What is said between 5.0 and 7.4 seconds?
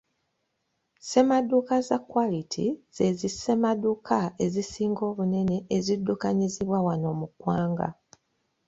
obunene eziddukanyizibwa wano mu